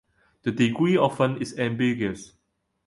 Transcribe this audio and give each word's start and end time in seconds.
The 0.41 0.51
degree 0.51 0.97
of 0.97 1.15
fun 1.17 1.39
is 1.39 1.59
ambiguous. 1.59 2.33